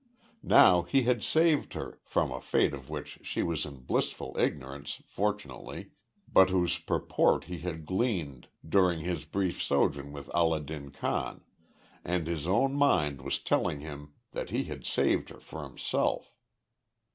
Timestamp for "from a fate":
2.03-2.73